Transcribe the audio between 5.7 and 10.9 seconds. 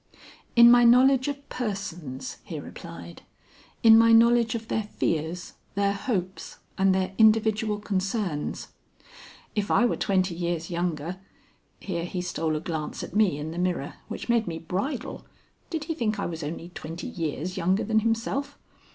their hopes, and their individual concerns. If I were twenty years